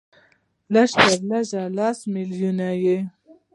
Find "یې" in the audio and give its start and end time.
2.83-2.97